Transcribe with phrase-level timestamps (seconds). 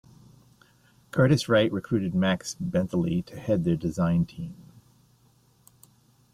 [1.11, 4.55] Curtiss-Wright recruited Max Bentele to head their design team.